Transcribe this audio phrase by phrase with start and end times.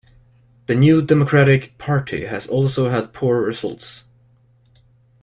[0.65, 4.05] The New Democratic Party has also had poor results.